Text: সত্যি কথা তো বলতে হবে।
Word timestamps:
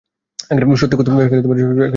সত্যি 0.75 0.95
কথা 0.97 1.11
তো 1.41 1.47
বলতে 1.47 1.63
হবে। 1.65 1.87